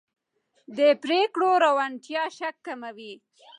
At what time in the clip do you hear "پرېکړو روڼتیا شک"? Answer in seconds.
1.03-2.55